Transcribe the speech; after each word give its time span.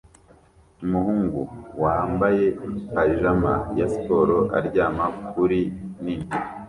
Umuhungu 0.83 1.39
wambaye 1.83 2.45
pajama 2.93 3.53
ya 3.79 3.87
siporo 3.93 4.37
aryama 4.57 5.05
kuri 5.31 5.59
nini 6.03 6.27